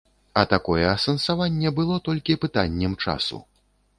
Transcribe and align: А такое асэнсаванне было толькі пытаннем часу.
А 0.41 0.45
такое 0.53 0.85
асэнсаванне 0.93 1.69
было 1.79 1.99
толькі 2.09 2.39
пытаннем 2.45 2.95
часу. 3.05 3.43